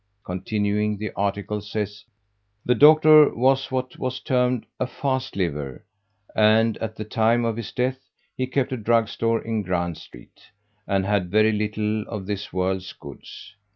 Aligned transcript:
Continuing, 0.25 0.97
the 0.97 1.11
articles 1.15 1.69
says: 1.69 2.03
"The 2.65 2.73
Doctor 2.73 3.35
was 3.35 3.69
what 3.69 3.99
was 3.99 4.19
termed 4.19 4.65
a 4.79 4.87
'fast 4.87 5.35
liver,' 5.35 5.85
and 6.35 6.75
at 6.79 6.95
the 6.95 7.03
time 7.05 7.45
of 7.45 7.55
his 7.55 7.71
death 7.71 7.99
he 8.35 8.47
kept 8.47 8.71
a 8.73 8.77
drug 8.77 9.09
store 9.09 9.43
in 9.43 9.61
Grand 9.61 9.97
Street, 9.97 10.41
and 10.87 11.05
had 11.05 11.29
very 11.29 11.51
little 11.51 12.01
of 12.07 12.25
this 12.25 12.51
world's 12.51 12.91
goods. 12.93 13.53